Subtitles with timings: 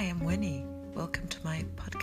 [0.00, 0.64] Hi, I'm Winnie.
[0.94, 1.99] Welcome to my podcast.